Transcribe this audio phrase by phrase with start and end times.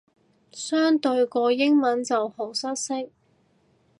[0.51, 3.07] 相對個英文就好失色